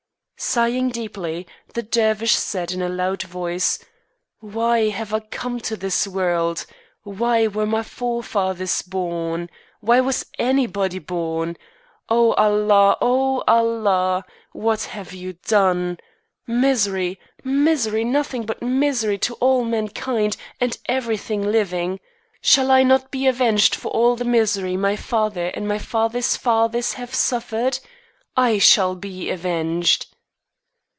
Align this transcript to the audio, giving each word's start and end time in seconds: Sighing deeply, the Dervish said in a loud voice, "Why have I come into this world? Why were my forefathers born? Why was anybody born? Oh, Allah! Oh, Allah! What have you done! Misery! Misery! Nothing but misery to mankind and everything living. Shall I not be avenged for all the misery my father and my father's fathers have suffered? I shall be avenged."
Sighing 0.43 0.89
deeply, 0.89 1.45
the 1.75 1.83
Dervish 1.83 2.31
said 2.33 2.71
in 2.71 2.81
a 2.81 2.89
loud 2.89 3.21
voice, 3.21 3.77
"Why 4.39 4.89
have 4.89 5.13
I 5.13 5.19
come 5.19 5.57
into 5.57 5.77
this 5.77 6.07
world? 6.07 6.65
Why 7.03 7.45
were 7.45 7.67
my 7.67 7.83
forefathers 7.83 8.81
born? 8.81 9.51
Why 9.81 9.99
was 10.01 10.25
anybody 10.39 10.97
born? 10.97 11.57
Oh, 12.09 12.33
Allah! 12.33 12.97
Oh, 13.01 13.43
Allah! 13.47 14.25
What 14.51 14.81
have 14.85 15.13
you 15.13 15.33
done! 15.45 15.99
Misery! 16.47 17.19
Misery! 17.43 18.03
Nothing 18.03 18.47
but 18.47 18.63
misery 18.63 19.19
to 19.19 19.63
mankind 19.63 20.37
and 20.59 20.75
everything 20.87 21.51
living. 21.51 21.99
Shall 22.41 22.71
I 22.71 22.81
not 22.81 23.11
be 23.11 23.27
avenged 23.27 23.75
for 23.75 23.89
all 23.89 24.15
the 24.15 24.25
misery 24.25 24.75
my 24.75 24.95
father 24.95 25.49
and 25.49 25.67
my 25.67 25.77
father's 25.77 26.35
fathers 26.35 26.93
have 26.93 27.13
suffered? 27.13 27.77
I 28.35 28.57
shall 28.57 28.95
be 28.95 29.29
avenged." 29.29 30.07